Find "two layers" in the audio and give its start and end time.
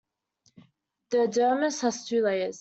2.07-2.49